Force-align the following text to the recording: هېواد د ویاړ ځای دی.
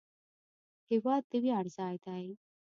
هېواد 0.91 1.23
د 1.31 1.33
ویاړ 1.43 1.65
ځای 1.77 1.95
دی. 2.05 2.25